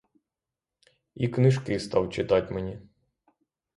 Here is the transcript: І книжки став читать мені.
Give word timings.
І 1.15 1.27
книжки 1.29 1.79
став 1.79 2.09
читать 2.09 2.51
мені. 2.51 2.81